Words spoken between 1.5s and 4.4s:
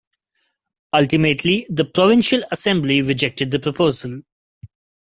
the provincial assembly rejected the proposal.